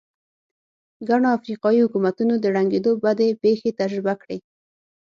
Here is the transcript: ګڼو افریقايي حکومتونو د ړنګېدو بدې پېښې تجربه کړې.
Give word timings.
ګڼو 1.07 1.27
افریقايي 1.37 1.79
حکومتونو 1.85 2.33
د 2.39 2.45
ړنګېدو 2.55 2.91
بدې 3.03 3.27
پېښې 3.41 3.69
تجربه 3.79 4.13
کړې. 4.21 4.37